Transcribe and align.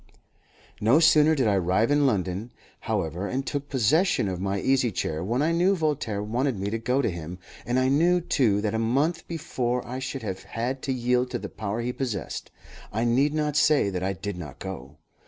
No 0.79 0.99
sooner 0.99 1.35
did 1.35 1.47
I 1.47 1.53
arrive 1.57 1.91
in 1.91 2.07
London, 2.07 2.51
however, 2.79 3.27
and 3.27 3.45
took 3.45 3.69
possession 3.69 4.27
of 4.27 4.41
my 4.41 4.59
easy 4.59 4.91
chair 4.91 5.23
than 5.23 5.43
I 5.43 5.51
knew 5.51 5.75
Voltaire 5.75 6.23
wanted 6.23 6.57
me 6.59 6.71
to 6.71 6.79
go 6.79 7.03
to 7.03 7.09
him, 7.11 7.37
and 7.67 7.77
I 7.77 7.87
knew, 7.87 8.19
too, 8.19 8.61
that 8.61 8.73
a 8.73 8.79
month 8.79 9.27
before 9.27 9.85
I 9.87 9.99
should 9.99 10.23
have 10.23 10.41
had 10.41 10.81
to 10.85 10.91
yield 10.91 11.29
to 11.29 11.37
the 11.37 11.49
power 11.49 11.81
he 11.81 11.93
possessed. 11.93 12.49
I 12.91 13.03
need 13.03 13.35
not 13.35 13.55
say 13.55 13.91
that 13.91 14.01
I 14.01 14.13
did 14.13 14.37
not 14.37 14.57
go. 14.57 14.97